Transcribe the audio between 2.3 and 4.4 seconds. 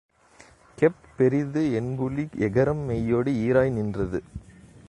எகரம் மெய்யோடு ஈறாய் நின்றது.